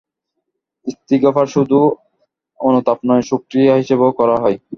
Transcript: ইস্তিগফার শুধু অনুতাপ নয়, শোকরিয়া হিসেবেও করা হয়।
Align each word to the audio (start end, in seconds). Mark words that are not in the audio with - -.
ইস্তিগফার 0.87 1.47
শুধু 1.47 1.79
অনুতাপ 2.59 2.99
নয়, 3.03 3.23
শোকরিয়া 3.29 3.73
হিসেবেও 3.81 4.11
করা 4.19 4.35
হয়। 4.43 4.57